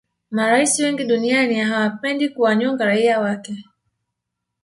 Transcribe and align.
marais 0.31 0.79
wengi 0.79 1.03
duniani 1.03 1.55
hawapendi 1.59 2.29
kuwanyonga 2.29 2.85
raia 2.85 3.19
wake 3.19 3.65